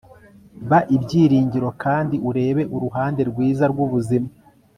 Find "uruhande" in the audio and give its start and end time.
2.75-3.21